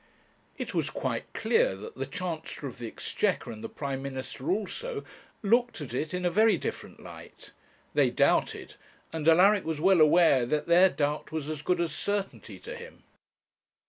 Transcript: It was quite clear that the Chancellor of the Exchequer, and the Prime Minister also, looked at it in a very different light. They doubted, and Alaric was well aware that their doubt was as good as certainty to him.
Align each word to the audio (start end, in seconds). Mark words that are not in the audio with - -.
It 0.57 0.73
was 0.73 0.89
quite 0.89 1.31
clear 1.31 1.75
that 1.75 1.93
the 1.95 2.07
Chancellor 2.07 2.67
of 2.67 2.79
the 2.79 2.87
Exchequer, 2.87 3.51
and 3.51 3.63
the 3.63 3.69
Prime 3.69 4.01
Minister 4.01 4.49
also, 4.49 5.03
looked 5.43 5.79
at 5.79 5.93
it 5.93 6.11
in 6.11 6.25
a 6.25 6.31
very 6.31 6.57
different 6.57 6.99
light. 6.99 7.51
They 7.93 8.09
doubted, 8.09 8.73
and 9.13 9.27
Alaric 9.29 9.63
was 9.63 9.79
well 9.79 10.01
aware 10.01 10.47
that 10.47 10.65
their 10.65 10.89
doubt 10.89 11.31
was 11.31 11.47
as 11.51 11.61
good 11.61 11.79
as 11.79 11.93
certainty 11.93 12.57
to 12.61 12.75
him. 12.75 13.03